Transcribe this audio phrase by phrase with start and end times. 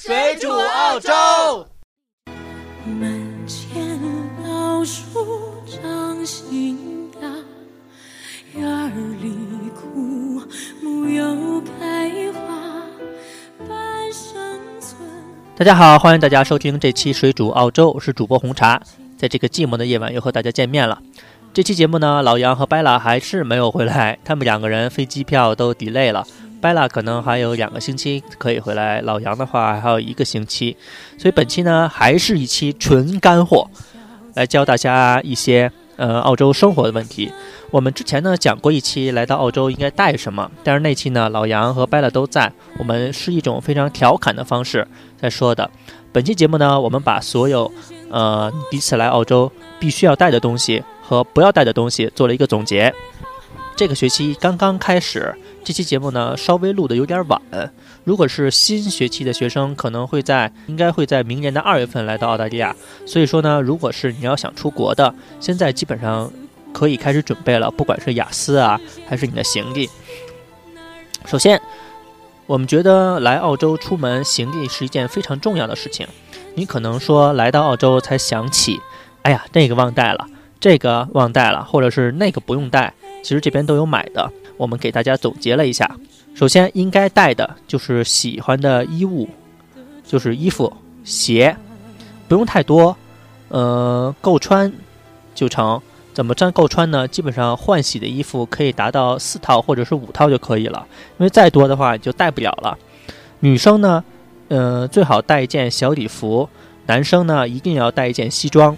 [0.00, 1.10] 水煮澳洲。
[2.86, 3.98] 门前
[4.44, 5.02] 老树
[5.66, 7.28] 长新芽，
[8.54, 8.90] 院儿
[9.20, 9.34] 里
[9.74, 10.40] 枯
[10.80, 12.86] 木又开花，
[13.68, 14.40] 半生
[14.80, 14.96] 存。
[15.56, 18.80] 大家好，欢迎大家收听这期《水煮澳洲》，我是主播红茶。
[19.16, 21.02] 在这个寂寞的夜晚，又和大家见面了。
[21.52, 26.24] 这期节目呢，老杨和 Bella 还是没有回来，他们两个人飞机票都 delay 了。
[26.60, 30.76] Bella 可能还有两个星期可以回来，老杨的话还有一个星期，
[31.16, 33.68] 所以本期呢还是一期纯干货，
[34.34, 37.32] 来教大家一些呃澳洲生活的问题。
[37.70, 44.88] 我们之前呢讲过一期来到澳洲应该带什么，但是那期呢老杨和 Bella 都在，我们是一种非常调侃的方式
[45.20, 45.70] 在说的。
[46.12, 47.70] 本期节目呢，我们把所有
[48.10, 52.92] 呃第一次来澳洲必须要带的东西和不要带的东西做了一个总结。
[53.76, 55.34] 这个学期刚刚开始。
[55.68, 57.38] 这期节目呢，稍微录的有点晚。
[58.02, 62.74] 如果是新学期的学生，可能会在应该会在明年的二月份来到澳大利亚。
[63.04, 66.32] 所以说呢，如果是你要想出国的，现在基本上
[66.72, 69.90] 可以开始准备了，不管是雅思啊，还是你的行李。
[71.26, 71.60] 首先，
[72.46, 76.08] 我们觉得来澳洲出门行李是一件非常重要的事情。
[76.54, 78.80] 你可能说来到澳洲才想起，
[79.20, 80.26] 哎呀，那个忘带了，
[80.58, 84.32] 这个忘带了，或者是那个不用带，其实这边都有买的。
[84.58, 85.90] 我们给大家总结了一下，
[86.34, 89.26] 首先应该带的就是喜欢的衣物，
[90.04, 90.70] 就是衣服、
[91.04, 91.56] 鞋，
[92.28, 92.94] 不用太多，
[93.48, 94.70] 呃，够穿
[95.34, 95.80] 就成。
[96.12, 97.06] 怎么占够穿呢？
[97.06, 100.84] 基本上换洗的衣服可以达到四套或者是五套就可以了，
[101.16, 102.76] 因为再多的话就带不了了。
[103.38, 104.02] 女生呢，
[104.48, 106.48] 呃，最好带一件小礼服；
[106.86, 108.76] 男生呢，一定要带一件西装。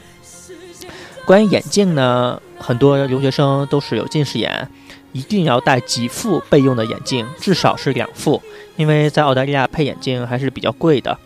[1.24, 4.68] 关于眼镜呢，很多留学生都是有近视眼。
[5.12, 8.40] 一定要带几副备用的眼镜，至少是两副，
[8.76, 11.16] 因为在澳大利亚配眼镜还是比较贵的。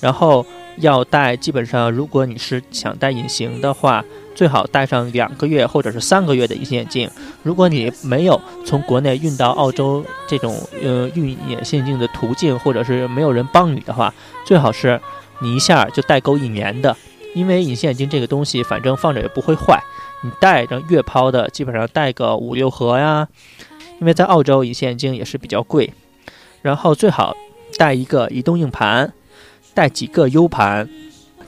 [0.00, 0.46] 然后
[0.78, 7.10] 要戴，基本上如果你是想戴隐形的话，最好戴上两个月或者是三个月的隐形眼镜。
[7.42, 14.14] 如果你没有从国内运到澳洲这种呃运隐形眼镜的途径，或者是没有人帮你的话，
[14.44, 15.00] 最好是
[15.40, 16.96] 你一下就带够一年的，
[17.34, 19.82] 因为隐形眼镜这个东西反正放着也不会坏。
[20.22, 23.28] 你带着月抛的，基本上带个五六盒呀，
[24.00, 25.92] 因为在澳洲隐形眼镜也是比较贵。
[26.60, 27.36] 然后最好
[27.76, 29.12] 带一个移动硬盘，
[29.74, 30.88] 带几个 U 盘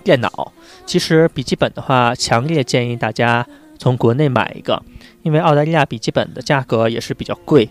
[0.05, 0.53] 电脑。
[0.87, 3.45] 其实笔记本的话，强烈建议大家
[3.77, 4.81] 从国内买一个，
[5.23, 7.69] 因为澳大利亚笔记本的价格也是比较贵。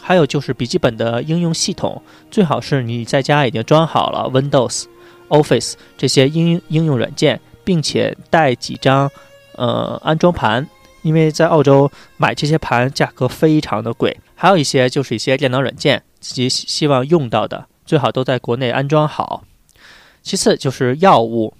[0.00, 4.84] 还有就是笔记本的应用系统，最好是你在家已经装好了 Windows、
[5.28, 9.08] Office 这些应应用软件，并且带几张。
[9.56, 10.66] 呃，安装盘，
[11.02, 19.44] 因为在澳洲买这些盘价格非常的贵，还有一些就是一些电脑软件，自己希望用到的，最好都在国内安装好。
[20.22, 21.54] 其次就是药物，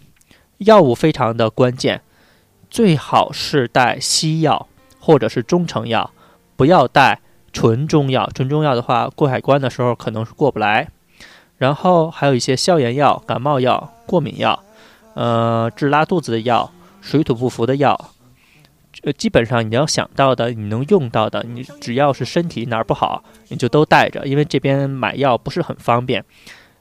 [0.59, 2.00] 药物非常的关键，
[2.71, 4.66] 最好是带西药
[4.99, 6.11] 或者是中成药，
[6.56, 7.21] 不要带
[7.53, 8.28] 纯中药。
[8.34, 10.88] 纯中药的话，过海关的时候可能是过不来。
[11.59, 14.65] 然后还有一些消炎药、感冒药、过敏药，
[15.15, 16.72] 呃，治拉肚子的药。
[17.05, 18.13] 水土不服的药，
[19.03, 26.25] 呃，基本上你要想到的，你能用到的，你只要是身体哪儿不好，你就都带着，因为这边买药不是很方便。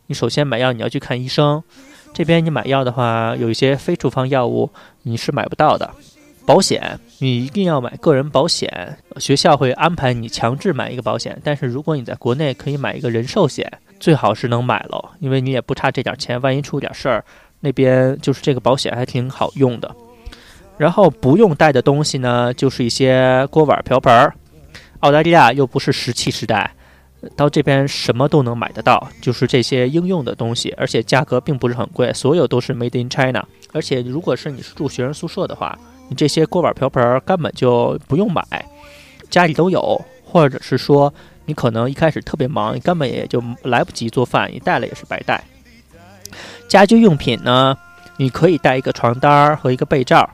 [0.07, 1.61] 你首先买药你要去看医生，
[2.13, 4.69] 这边你买药的话，有一些非处方药物
[5.01, 5.91] 你是买不到的。
[6.45, 17.23] 保险你一定要买个人保险，学校会安排你强制买一个保险，但是如果你在国内可以买一个人寿险，最好是能买了，因为你也不差这点钱，万一出点事儿，
[17.61, 19.95] 那边就是这个保险还挺好用的。
[20.77, 24.33] 然后不用带的东西呢，就是一些锅碗瓢盆儿。
[24.99, 26.71] 澳大利亚又不是石器时代，
[27.35, 33.45] 到这边什么都能买得到，就是这些应用的东西，而且价格并不是很贵，所有都是 Made in China。
[33.71, 38.43] 而且如果是你是住学生宿舍的话，你这些锅碗瓢盆儿根本就不用买，
[39.29, 41.13] 家里都有，或者是说
[41.45, 45.43] 你可能一开始特别忙，你根本也就来不及做饭，你带了也是白带。
[46.69, 47.77] 家居用品呢，
[48.17, 50.29] 你可以带一个床单儿和一个被罩。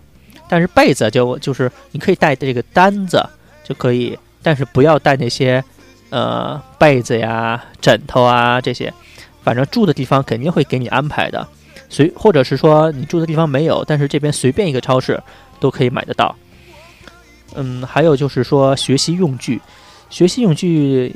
[0.50, 3.24] 但是被子就就是你可以带这个单子
[3.64, 5.64] 就可以，但是不要带那些，
[6.10, 8.92] 呃，被子呀、枕头啊这些，
[9.44, 11.48] 反正住的地方肯定会给你安排的，
[11.88, 15.22] 随或者是说你住的地方没有，但是这边随便一个超市
[15.60, 16.36] 都可以买得到。
[17.56, 19.62] 嗯，还有就是说学习用具，
[20.10, 21.16] 学习用具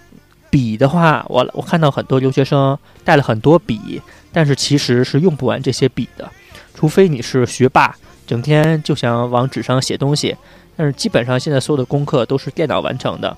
[0.51, 3.99] 笔的话，我我看到很多留学生带了很多笔，
[4.31, 6.31] 但是其实是用不完这些笔的，
[6.75, 7.95] 除非你是学霸。
[8.25, 10.35] 整天就想往纸上写东西，
[10.75, 13.35] 但是基本上现在所有的功课都是电脑完成的。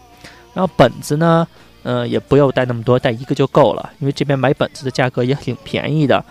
[0.53, 1.47] 然后本子呢，
[1.83, 6.23] 嗯，也不要带那么多，带一个就够了，因为这边买本子的价格也挺便宜的。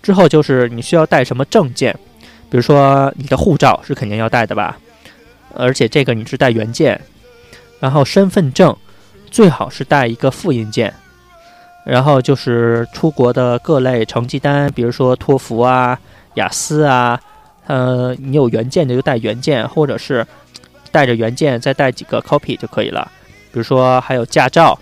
[0.00, 1.92] 之后就是你需要带什么证件，
[2.48, 4.78] 比如说你的护照是肯定要带的吧，
[5.54, 6.98] 而且这个你是带原件，
[7.80, 8.74] 然后身份证
[9.30, 10.94] 最好是带一个复印件，
[11.84, 15.98] 然后就是出国的各类成绩单，比如说托福啊、
[16.34, 17.20] 雅思啊，
[17.68, 20.26] 呃，你有原件的就带原件，或者是
[20.90, 23.08] 带着原件再带几个 copy 就可以了。
[23.52, 24.76] 比如说还有驾照。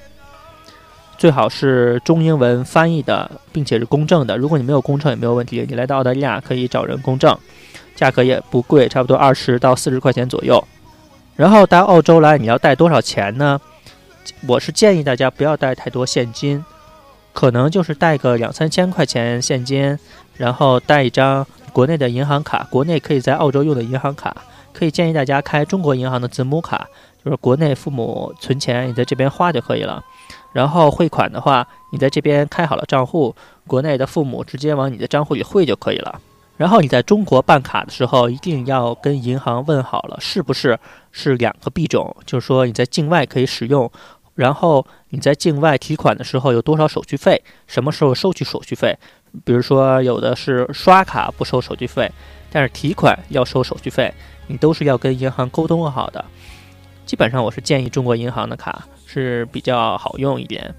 [1.18, 4.36] 最好是中英文翻译的，并且是公证的。
[4.36, 7.34] 如果你没有公证也没有问题，你来到澳大利亚可以找人公证，
[7.94, 10.62] 价格也不贵，差不多二十到四十块钱左右。
[11.34, 13.58] 然后到澳洲来，你要带多少钱呢？
[14.46, 16.62] 我是建议大家不要带太多现金，
[17.32, 19.98] 可能就是带个两三千块钱现金，
[20.36, 24.34] 然后带一张国内的银行卡，国内可以在澳洲用的银行卡，
[24.72, 26.88] 可以建议大家开中国银行的子母卡，
[27.22, 30.02] 就是国内父母存钱，你在这边花就可以了。
[30.54, 33.36] 然后汇款的话，你在这边开好了账户，
[33.66, 36.18] 国内的父母直接往你的账户里汇就可以了。
[36.56, 40.78] 然后你在中国办卡的时候，一定要跟银行问好了，是不是
[41.12, 43.92] 是两个币种，就是说你在境外可以使用。
[44.34, 48.98] 然后你在境外提款的时候有多少手续费，什么时候收取手续费？
[49.44, 52.10] 比如说有的是刷卡不收手续费，
[52.50, 54.12] 但是提款要收手续费，
[54.46, 56.24] 你都是要跟银行沟通好的。
[57.04, 58.86] 基本上我是建议中国银行的卡。
[59.08, 60.74] 是比较好用一点，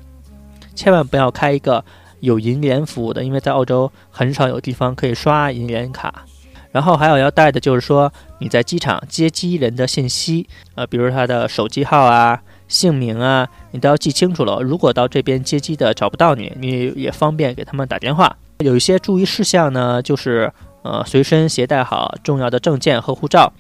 [0.76, 1.84] 千万不要开一个
[2.20, 6.26] 有银联服务的，因为在澳洲很少有地方可以刷银联卡。
[6.72, 14.62] 然后还有要带的就是说你在机场接机人的信息，呃，比如他的手机号啊、姓名啊，你都要记清楚了。
[14.62, 18.36] 如果到这边接机的找不到你，你也方便给他们打电话。
[18.60, 20.52] 有一些注意事项呢，就是
[20.84, 23.52] 呃，随身携带好重要的证件和护照，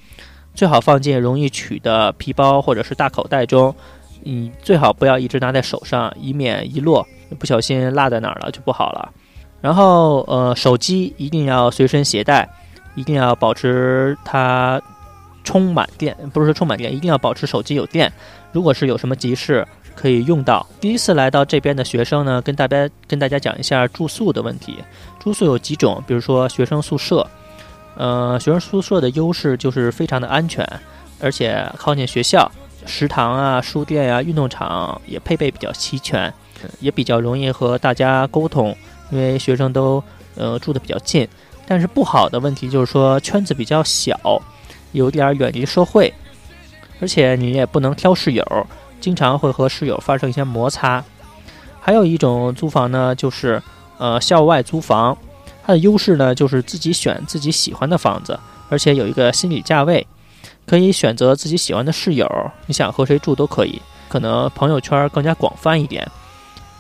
[0.55, 3.73] 最好放进容易取的皮包或者是大口袋中。
[4.23, 7.05] 你最好不要一直拿在手上，以免一落
[7.37, 9.11] 不小心落在哪儿了就不好了。
[9.61, 12.47] 然后，呃，手机一定要随身携带，
[12.95, 14.81] 一定要保持它
[15.47, 18.11] 充满电，不是说充满电，一定要保持手机有电。
[18.51, 19.65] 如果是有什么急事
[19.95, 20.67] 可以用到。
[20.81, 24.75] 第一次来到这边的学生呢，跟大家跟大家讲一下住宿的问题。
[25.21, 27.25] 住宿有几种，比如说学生宿舍，
[27.95, 30.67] 呃，学生宿舍的优势就是非常的安全，
[31.21, 32.51] 而且靠近学校。
[32.85, 36.33] 食堂啊，书店啊，运动场也配备比较齐全，
[36.81, 38.75] 也比较容易和大家沟通，
[39.11, 40.03] 因为学生都
[40.35, 41.25] 呃住的比较近。
[41.65, 44.41] 但是不好的问题就是说圈子比较小，
[44.91, 46.13] 有点远离社会，
[46.99, 48.45] 而且你也不能挑室友，
[48.99, 51.03] 经常会和室友发生一些摩擦。
[51.79, 53.61] 还有一种租房呢，就是
[53.97, 55.17] 呃校外租房，
[55.65, 58.39] 它的优势呢就是自己选自己喜欢的房子，
[58.69, 60.05] 而且有一个心理价位。
[60.65, 62.29] 可以选择自己喜欢的室友，
[62.65, 63.81] 你想和谁住都可以。
[64.09, 66.05] 可能朋友圈更加广泛一点。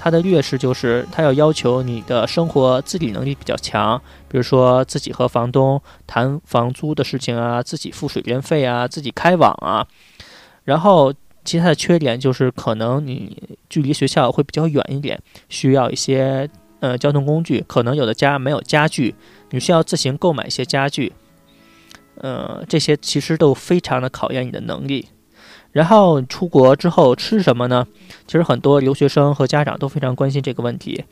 [0.07, 9.85] 它的劣势就是它要要求你的生活自理能力比较强，比如说自己和房东谈房租的事情啊，自己付水电费啊，自己开网啊。
[10.63, 11.13] 然后
[11.43, 13.37] 其他的缺点就是可能你
[13.69, 16.49] 距离学校会比较远一点，需要一些
[16.79, 17.61] 呃交通工具。
[17.67, 19.13] 可能有的家没有家具，
[19.49, 21.11] 你需要自行购买一些家具。
[22.21, 25.09] 呃，这些其实都非常的考验你的能力。
[25.77, 27.85] 然后出国之后吃什么呢？
[28.25, 31.05] 其实很多留学生和家长都非常关心这个问题。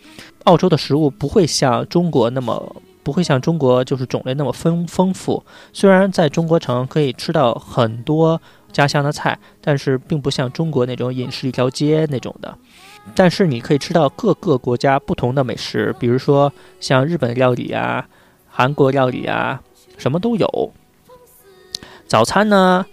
[0.45, 5.43] 澳洲的食物不会像中国那么，不会像中国就是种类那么丰丰富。
[5.71, 8.41] 虽然在中国城可以吃到很多
[8.71, 12.57] 家乡的菜，但是并不像中国那种饮食一条街那种的。
[13.13, 18.07] 但是你可以吃到各个国家不同的美食，比如说像日本料理啊、
[18.49, 19.61] 韩国料理啊，
[19.99, 20.71] 什么都有。
[22.07, 22.83] 早餐呢，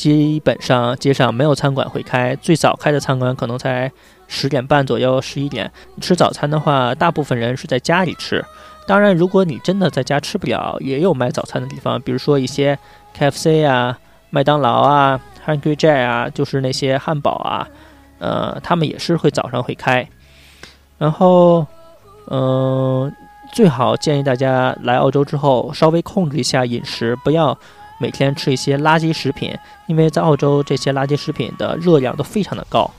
[0.00, 3.92] 基本上街上没有餐馆会开，最早开的餐馆可能才
[4.28, 5.70] 十点半左右、十一点。
[6.00, 8.42] 吃早餐的话，大部分人是在家里吃。
[8.86, 12.78] 当然，如果你真的在家吃不了，也有卖早餐的地方，比如说一些
[13.14, 13.98] KFC 啊、
[14.30, 17.68] 麦当劳啊、Hungry Jack 啊，就是那些汉堡啊，
[18.20, 20.08] 呃，他们也是会早上会开。
[20.96, 21.66] 然后，
[22.28, 23.14] 嗯，
[23.52, 27.58] 最好建议大家来澳洲之后稍微控制一下饮食，不要。
[28.00, 29.54] 每天吃一些垃圾食品，
[29.86, 32.90] 因为在澳洲这些垃圾食品的热量都非常的高。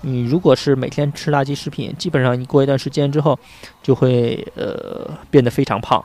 [0.00, 3.38] 你如果是每天吃垃圾食品，基本上你过一段时间之后，
[3.80, 6.04] 就会呃变得非常胖。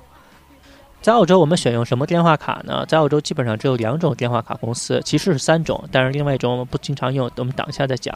[1.01, 2.85] 在澳洲，我们选用什么电话卡呢？
[2.87, 8.15] 在澳洲基本上只有两种电话卡公司，其实是三种，但是另外一种我们不经常用，我们等一下再讲。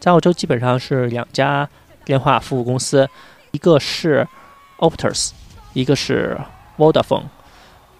[0.00, 1.68] 在澳洲基本上是两家
[2.04, 3.08] 电话服务公司，
[3.52, 4.26] 一个是
[4.78, 5.30] Optus，
[5.72, 6.36] 一个是
[6.78, 7.24] Vodafone。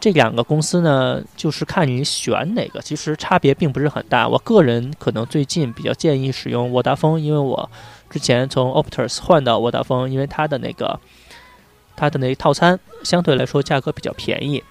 [0.03, 4.27] 这两个公司呢，就是看你选哪个，其实差别并不是很大。
[4.27, 7.71] 我个人可能最近比较建议使用沃达丰，因为我
[8.11, 10.99] 之前从 Optus 换到沃达丰，因为它的那个
[11.95, 14.65] 它的那套餐相对来说价格比较便宜。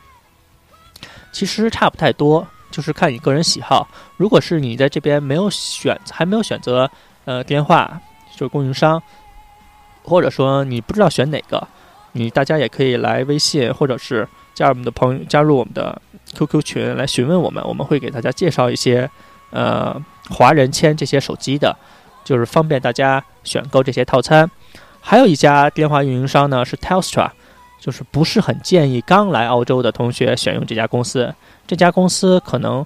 [1.32, 3.88] 其实差不太多，就是看你个人喜好。
[4.18, 6.92] 如果是你在这边没有选，还没有选择
[7.24, 8.02] 呃电话，
[8.34, 9.02] 就是供应商，
[10.04, 11.66] 或者说你不知道选哪个，
[12.12, 16.01] 你大家也可以来微信或者是加入我们的朋友，加入我们的
[16.34, 19.10] QQ 群来询问我们，我们会给大家介绍一些
[19.51, 19.96] 呃
[20.29, 21.75] 华人签这些手机的，
[22.24, 24.50] 就是方便大家选购这些套餐。
[25.00, 27.29] 还有一家电话运营商呢是 Telstra。
[27.81, 31.34] 就是不是很建议刚来澳洲的同学选用这家公司。
[31.65, 32.86] 这家公司可能，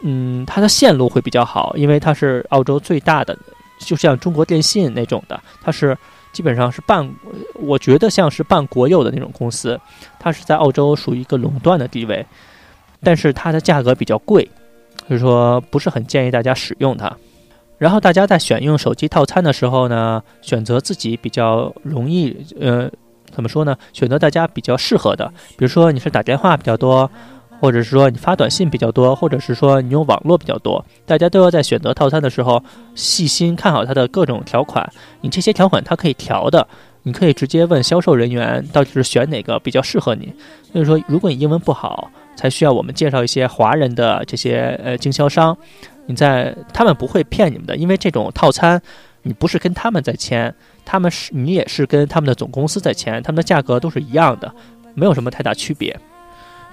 [0.00, 3.36] 嗯，它的线路会比较好，因为它是澳洲最大的，
[3.80, 5.94] 就像中国电信那种的，它是
[6.34, 7.10] 基本上是半，
[7.54, 9.80] 我觉得像是半国有的那种公司。
[10.18, 12.26] 它是在澳洲属于一个垄断的地位，
[13.02, 14.46] 但是它的价格比较贵，
[15.08, 17.10] 所以说不是很建议大家使用它。
[17.78, 22.90] 然后大家在选用手机套餐的时候呢，选择自己比较容易，呃。
[23.32, 23.76] 怎么说呢？
[23.92, 25.26] 选择大家比较适合的，
[25.56, 27.10] 比如说你是打电话比较多，
[27.64, 32.62] 或者是说你发短信比较多，或者是说你用网络比较多，大家都要在选择套餐的时候
[32.94, 34.86] 细心看好它的各种条款。
[35.22, 36.68] 你这些条款它可以调的，
[37.04, 40.30] 你可以直接问销售人员到底是选哪个比较适合你。
[40.74, 45.56] 所 以说，如果你英文不好，才需要我们介绍一些华人的这些呃经销商，
[46.04, 48.78] 你在他们不会骗你们的，因为这种套餐
[49.22, 50.54] 你不是跟他们在签。
[50.84, 54.54] 他们是你也是跟他们的总公司在签，他们的价格都是一样的，
[54.92, 55.98] 没有什么太大区别。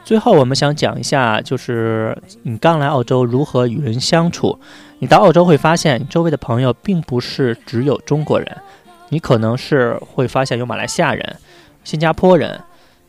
[0.03, 4.59] 最后，我们想讲一下，就是你刚来澳洲如何与人相处。
[4.99, 8.57] 你到澳洲会发现，你周围的朋友并不是只有中国人，
[9.09, 11.37] 你可能是会发现有马来西亚人、
[11.83, 12.59] 新加坡人，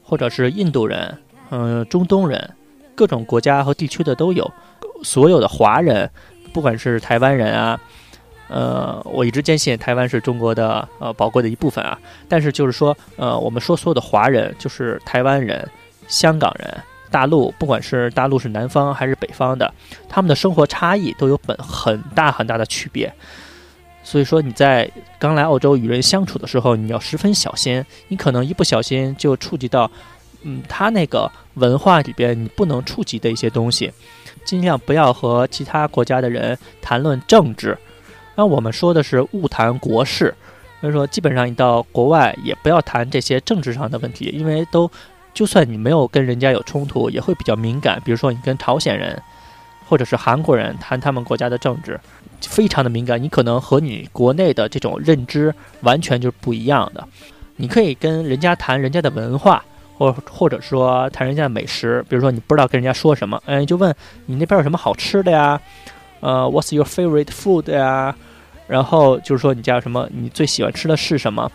[0.03, 1.19] 或者是印度人，
[1.51, 2.51] 嗯，中东人，
[2.95, 4.51] 各种国家和地区的都有。
[5.03, 6.09] 所有的华人，
[6.53, 7.81] 不管是台湾人啊。
[8.49, 11.99] 呃，我一直坚信台湾是中国的呃宝贵的一部分啊。
[12.29, 15.67] 但是就是说，呃，我们说所有的华人，就是台湾人、
[16.13, 19.73] 香港人、大陆，不管是大陆是南方还是北方的，
[20.11, 23.11] 他们的生活差异都有本很大很大的区别。
[24.05, 29.91] 所以说你在刚来澳洲与人相处的时候，你要十分小心，你可能一不小心就触及到，
[30.43, 33.91] 嗯，他那个文化里边你不能触及的一些东西，
[34.45, 37.79] 尽量不要和其他国家的人谈论政治。
[38.35, 40.35] 那我们说的是勿谈国事，
[40.81, 44.91] 所以说基本上你到国外也不要谈这些政治上的问题，因为都
[45.35, 48.01] 就算你没有跟人家有冲突，也会比较敏感。
[48.05, 49.21] 比如说你跟朝鲜人
[49.89, 51.99] 或者是韩国人谈他们国家的政治，
[52.41, 57.07] 非常的敏感，你可能和你国内的这种认知完全就是不一样的。
[57.57, 59.63] 你可以跟人家谈人家的文化，
[59.97, 63.95] 或或者说谈人家的美食，比如说你不知道跟人家说什么，嗯，就问
[64.27, 65.61] 你那边有什么好吃的呀？
[66.21, 68.15] 呃，What's your favorite food 呀？
[68.67, 70.09] 然后就是说你家有什么？
[70.13, 71.51] 你最喜欢吃的是什么？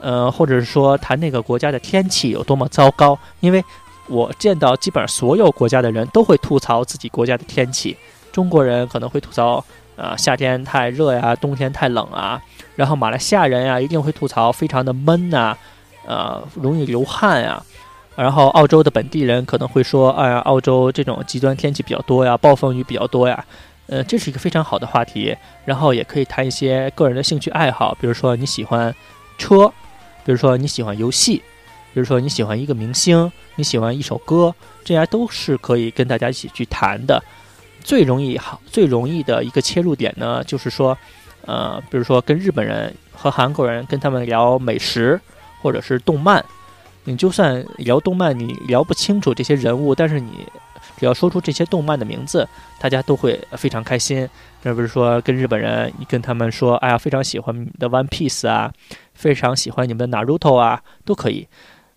[0.00, 3.18] 呃，或者是说谈那个国家的天气有多么糟糕？
[3.40, 3.64] 因为
[4.06, 7.96] 我见到基本上所有国家的人都会吐槽自己国家的天气。
[8.32, 9.64] 中国人可能会吐槽，
[9.96, 12.40] 呃，夏天太热呀，冬天太冷啊。
[12.76, 15.56] 然后马来西亚人呀，一定会吐槽非常的闷呐，
[16.06, 17.62] 呃，容易流汗呀。
[18.14, 23.44] 然后澳洲的本地人可能会说，哎呀，澳洲这种极端天气比较多呀，暴风雨比较多呀。
[23.88, 28.94] 呃，这是一个非常好的话题，然后也可以谈一些个人的兴趣爱好，比如说你喜欢
[29.38, 29.72] 车，
[30.28, 31.36] 比如说你喜欢游戏，
[31.94, 34.54] 比如说你喜欢一个明星，你喜欢一首歌，
[34.84, 37.24] 这些都是可以跟大家一起去谈的。
[37.80, 40.94] 最容易好，最容易的一个切入点呢，就是说，
[41.46, 45.18] 呃，比如说跟日本人和韩国人跟他们聊美食
[45.62, 46.44] 或者是动漫，
[47.04, 50.46] 你就算聊动漫，你聊不清楚这些人物，但是你。
[50.96, 52.48] 只要说出这些动漫的名字，
[52.80, 54.28] 大家都会非常开心。
[54.62, 58.72] 那不是说跟日本人，你跟他们说，哎呀，非常喜欢你的 One Piece 啊，
[59.18, 61.48] 非常喜欢你们的 Naruto 啊，都可以。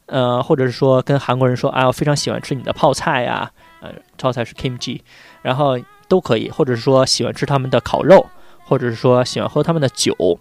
[0.08, 3.52] 呃，或者是说跟韩国人说，啊，我，非常喜欢吃你的泡菜呀，
[3.82, 5.00] 呃，泡菜是 Kimchi，
[5.44, 6.50] 然后都可以。
[6.50, 8.26] 或者是说喜欢吃他们的烤肉，
[8.66, 10.40] 或者是说喜欢喝他们的酒。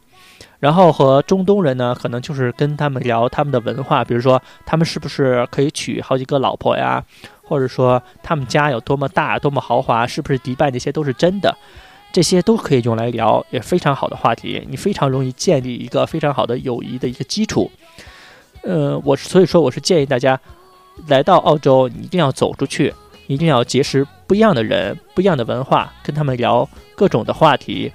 [0.59, 7.05] 然后和中东人呢，可能就是跟他们聊他们的文化，比如说他们是不是可以娶好几个老婆呀？
[7.45, 11.55] 或者说他们家有多么大、多么豪华，是不是迪拜那些都是真的？
[12.13, 14.67] 这些都可以用来聊，也非常好的话题。
[14.69, 17.71] 你非常容易建立一个非常好的友谊的一个基础。
[18.63, 20.39] 呃，我所以说我是建议大家
[21.07, 22.93] 来到澳洲，你一定要走出去，
[23.27, 27.93] 一定要结识不一样的人、不一样的文化，跟他们聊各种的话题。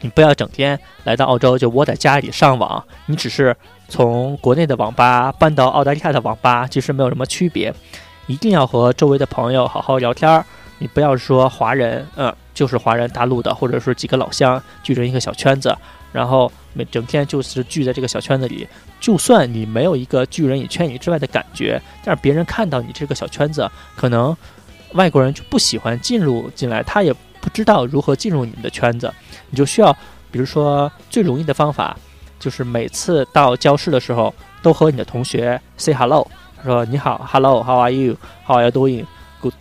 [0.00, 3.56] 你不要整天来到澳洲就窝在家里上网，你只是
[3.88, 7.72] 从国内的网吧搬到澳大利亚的网吧，其实没有什么区别。
[8.26, 10.44] 一定要和周围的朋友好好聊天儿，
[10.82, 15.72] 你不要说华人，嗯，就是华人大陆的，或者说几个老乡聚成一个小圈子，
[16.10, 18.66] 然后每整天就是聚在这个小圈子里。
[19.00, 24.36] 就算你没有一个拒人于千里之外的感觉，但是别人看到你这个小圈子，可能
[24.94, 29.08] 外国人就不喜欢进入进来，他也不知道如何进入你们的圈子。
[29.50, 29.96] 你就需要，
[30.32, 31.96] 比如说最容易的方法，
[32.40, 36.28] 就是每次到教室的时候，都和你的同学 say hello，
[36.64, 39.54] 说你好，hello，how are you，how are you doing，good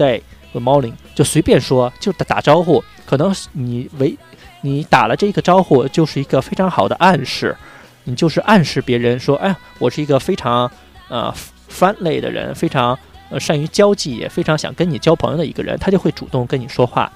[0.54, 2.84] Good morning，就随便说，就打打招呼。
[3.06, 4.18] 可能你为
[4.62, 7.56] 你打了这个招呼，就是一个非常好的暗示。
[8.04, 10.70] 你就是暗示别人说，哎，我是一个非常
[11.08, 11.34] 呃
[11.70, 12.98] friendly 的人，非常
[13.30, 17.12] 呃善于交际，也非常想跟你交朋友的一个人，他就会主动跟你说话。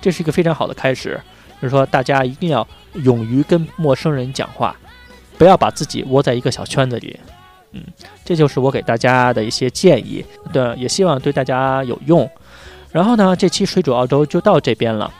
[0.00, 1.20] 这是一个非常好的开始，
[1.60, 4.76] 就是说大家一定要勇于跟陌生人讲话，
[5.36, 7.18] 不要把自己窝在一个小圈子里。
[7.72, 7.82] 嗯，
[8.24, 12.30] 这就是我给大家的一些建议，对，也希望对大家有用。
[12.96, 15.12] 然后呢，这期水煮澳洲就到这边了。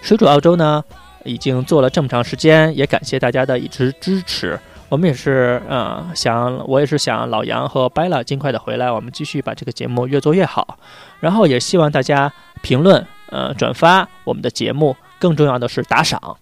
[0.00, 0.82] 水煮澳洲呢？
[1.24, 4.58] 已经做了这么长时间，也感谢大家的一直支持。
[4.88, 10.78] 我们也是，嗯，想我也是想老杨和白了尽快的回来，我们继续把这个节目越做越好。
[11.20, 16.38] 然后也希望大家评论，呃，转发我们的节目，更重要的是打赏。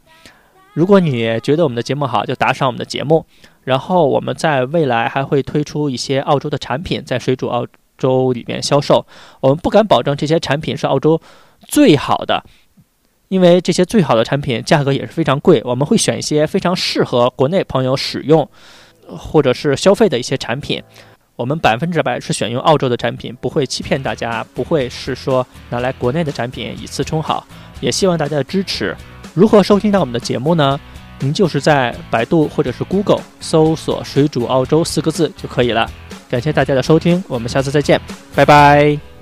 [0.75, 3.27] 如果你觉得我们的节目好，就打赏我们的节目。
[3.65, 7.67] 然后我们在未来还会推出一些澳洲的产品，在水煮澳
[7.99, 9.07] 洲里面销售。
[9.41, 11.21] 我们不敢保证这些产品是澳洲
[11.67, 12.45] 最好的。
[13.29, 18.49] 因为这些最好的产品价格也是非常贵，我们会选一些非常适合国内朋友使用，
[19.09, 20.81] 或者是消费的一些产品。
[21.35, 27.45] 我们百分之百是选用澳洲的产品，不会欺骗大家，不会是说拿来国内的产品以次充好。
[27.81, 28.97] 也希望大家的支持。
[29.35, 30.79] 如何收听到我们的节目呢？
[31.19, 35.91] 您就是在百度或者是 Google 搜索“水煮澳洲”四个字就可以了。
[36.29, 38.01] 感谢大家的收听，我们下次再见，
[38.35, 39.16] 拜拜。